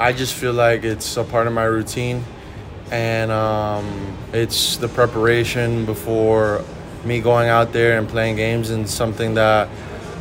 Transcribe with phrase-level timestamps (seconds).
[0.00, 2.24] I just feel like it's a part of my routine,
[2.92, 6.64] and um, it's the preparation before
[7.04, 9.68] me going out there and playing games, and something that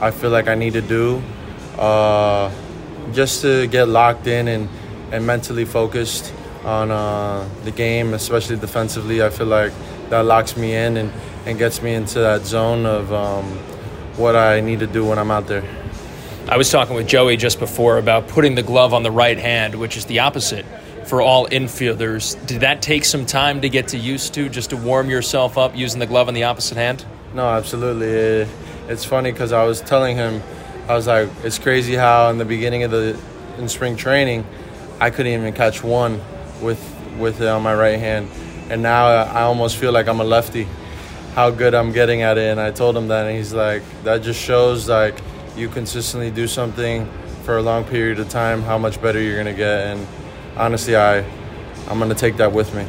[0.02, 1.22] I feel like I need to do,
[1.78, 2.52] uh,
[3.14, 4.68] just to get locked in and
[5.12, 6.34] and mentally focused
[6.66, 9.22] on uh, the game, especially defensively.
[9.22, 9.74] I feel like
[10.10, 11.12] that locks me in and,
[11.46, 13.46] and gets me into that zone of um,
[14.18, 15.64] what I need to do when I'm out there.
[16.50, 19.76] I was talking with Joey just before about putting the glove on the right hand,
[19.76, 20.66] which is the opposite
[21.06, 22.38] for all infielders.
[22.48, 25.76] Did that take some time to get to used to, just to warm yourself up
[25.76, 27.06] using the glove on the opposite hand?
[27.34, 28.50] No, absolutely.
[28.88, 30.42] It's funny because I was telling him,
[30.88, 33.20] I was like, it's crazy how in the beginning of the
[33.58, 34.46] in spring training,
[35.02, 36.22] I couldn't even catch one
[36.62, 36.80] with
[37.20, 38.30] with it on my right hand,
[38.70, 40.66] and now I almost feel like I'm a lefty.
[41.36, 44.22] How good I'm getting at it, and I told him that, and he's like, that
[44.24, 45.20] just shows like
[45.58, 47.10] you consistently do something
[47.44, 50.08] for a long period of time, how much better you're gonna get, and
[50.56, 51.20] honestly, I
[51.90, 52.86] I'm gonna take that with me.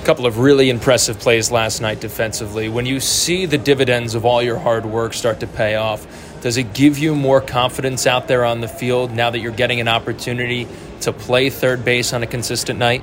[0.00, 2.68] A couple of really impressive plays last night defensively.
[2.68, 6.06] When you see the dividends of all your hard work start to pay off,
[6.40, 9.80] does it give you more confidence out there on the field now that you're getting
[9.80, 10.66] an opportunity
[11.02, 13.02] to play third base on a consistent night?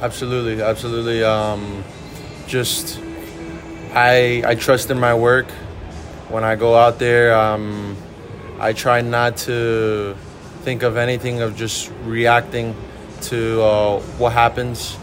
[0.00, 1.24] Absolutely, absolutely.
[1.24, 1.84] Um,
[2.46, 3.00] just
[3.94, 5.50] I I trust in my work.
[6.28, 7.96] When I go out there, um,
[8.58, 10.16] I try not to
[10.62, 12.74] think of anything of just reacting
[13.22, 14.96] to uh, what happens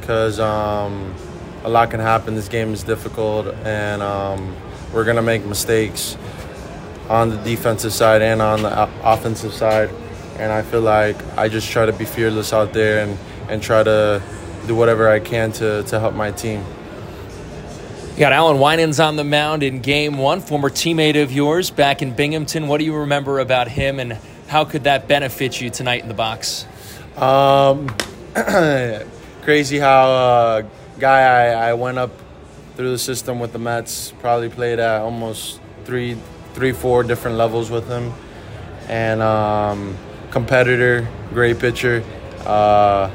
[0.00, 1.14] because um,
[1.64, 2.34] a lot can happen.
[2.34, 4.56] This game is difficult, and um,
[4.92, 6.16] we're gonna make mistakes
[7.08, 9.90] on the defensive side and on the offensive side
[10.38, 13.82] and I feel like I just try to be fearless out there and, and try
[13.82, 14.22] to
[14.66, 16.64] do whatever I can to, to help my team.
[18.16, 22.00] You got Allan Winans on the mound in game one, former teammate of yours back
[22.00, 22.66] in Binghamton.
[22.66, 24.16] What do you remember about him and
[24.48, 26.64] how could that benefit you tonight in the box?
[27.18, 27.94] Um,
[29.42, 30.62] crazy how a uh,
[30.98, 32.10] guy I, I went up
[32.74, 36.16] through the system with the Mets probably played at almost three,
[36.54, 38.14] three, four different levels with him.
[38.88, 39.94] And um,
[40.30, 42.02] competitor, great pitcher,
[42.46, 43.10] uh,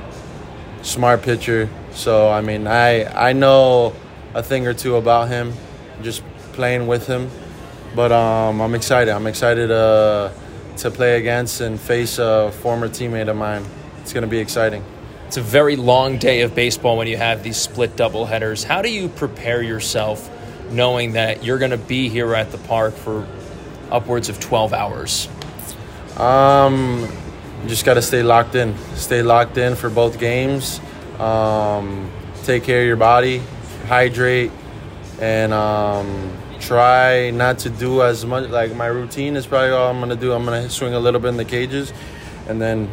[0.84, 1.69] smart pitcher.
[1.91, 3.95] So I mean, I I know
[4.33, 5.53] a thing or two about him,
[6.01, 7.29] just playing with him.
[7.95, 9.11] But um, I'm excited.
[9.11, 10.31] I'm excited uh,
[10.77, 13.65] to play against and face a former teammate of mine.
[14.01, 14.83] It's going to be exciting.
[15.27, 18.63] It's a very long day of baseball when you have these split double headers.
[18.63, 20.29] How do you prepare yourself
[20.71, 23.27] knowing that you're going to be here at the park for
[23.89, 25.29] upwards of 12 hours?
[26.17, 27.09] Um,
[27.67, 28.77] just got to stay locked in.
[28.95, 30.79] Stay locked in for both games.
[31.19, 32.11] Um,
[32.43, 33.41] take care of your body,
[33.83, 34.51] hydrate,
[35.19, 38.49] and um, try not to do as much.
[38.49, 40.33] Like my routine is probably all I'm gonna do.
[40.33, 41.93] I'm gonna swing a little bit in the cages,
[42.47, 42.89] and then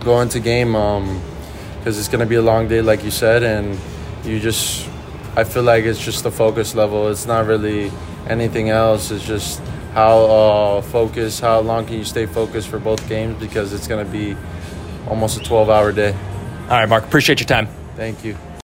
[0.00, 3.78] go into game because um, it's gonna be a long day, like you said, and
[4.24, 4.88] you just.
[5.38, 7.08] I feel like it's just the focus level.
[7.08, 7.92] It's not really
[8.26, 9.10] anything else.
[9.10, 9.60] It's just
[9.92, 14.04] how uh, focused, how long can you stay focused for both games because it's going
[14.04, 14.36] to be
[15.08, 16.12] almost a 12 hour day.
[16.12, 17.68] All right, Mark, appreciate your time.
[17.96, 18.36] Thank you.